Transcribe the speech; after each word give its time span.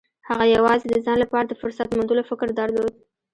هغه 0.29 0.45
يوازې 0.55 0.85
د 0.89 0.95
ځان 1.05 1.17
لپاره 1.21 1.45
د 1.47 1.53
فرصت 1.61 1.87
موندلو 1.95 2.23
فکر 2.31 2.47
درلود. 2.59 2.93